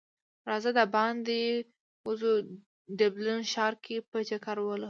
راځه 0.49 0.71
د 0.77 0.79
باندی 0.95 1.45
وځو 2.05 2.31
ډبلین 2.99 3.41
ښار 3.51 3.73
کی 3.83 3.95
به 4.09 4.19
چکر 4.29 4.57
هم 4.59 4.65
ولګو 4.67 4.79